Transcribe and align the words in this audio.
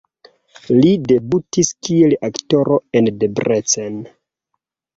Li 0.77 0.93
debutis 1.11 1.69
kiel 1.89 2.17
aktoro 2.29 2.81
en 3.01 3.13
Debrecen. 3.25 4.05